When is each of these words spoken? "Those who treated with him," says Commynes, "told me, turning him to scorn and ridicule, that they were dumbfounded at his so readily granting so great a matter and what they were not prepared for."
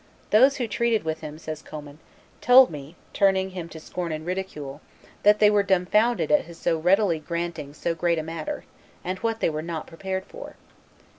"Those 0.31 0.55
who 0.57 0.67
treated 0.67 1.03
with 1.03 1.19
him," 1.21 1.37
says 1.37 1.61
Commynes, 1.61 1.99
"told 2.41 2.71
me, 2.71 2.95
turning 3.13 3.51
him 3.51 3.69
to 3.69 3.79
scorn 3.79 4.11
and 4.11 4.25
ridicule, 4.25 4.81
that 5.21 5.37
they 5.37 5.51
were 5.51 5.61
dumbfounded 5.61 6.31
at 6.31 6.45
his 6.45 6.57
so 6.57 6.79
readily 6.79 7.19
granting 7.19 7.71
so 7.75 7.93
great 7.93 8.17
a 8.17 8.23
matter 8.23 8.65
and 9.03 9.19
what 9.19 9.41
they 9.41 9.49
were 9.51 9.61
not 9.61 9.85
prepared 9.85 10.25
for." 10.25 10.55